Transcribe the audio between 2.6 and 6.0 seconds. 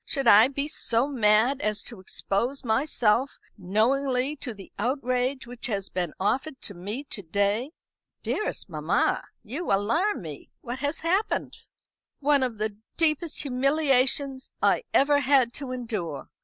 myself knowingly to the outrage which has